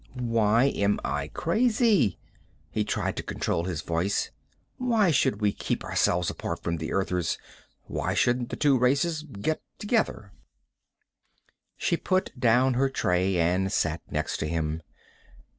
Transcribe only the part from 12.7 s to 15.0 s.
her tray and sat next to him.